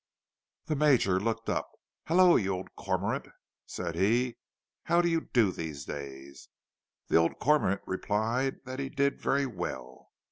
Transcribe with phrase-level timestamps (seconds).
[0.65, 1.69] The Major looked up.
[2.07, 3.27] "Hello, you old cormorant,"
[3.67, 4.37] said he.
[4.85, 6.49] "How do you do these days?"
[7.09, 10.09] The old cormorant replied that he did very well.